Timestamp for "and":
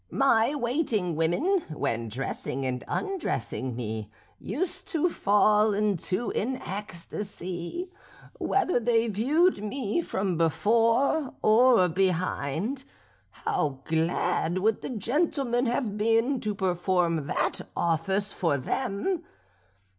2.65-2.83